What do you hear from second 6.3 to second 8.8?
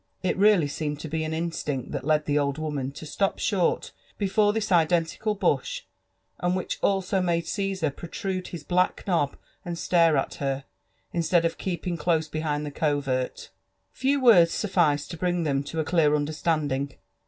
and which also made Caesar protrude his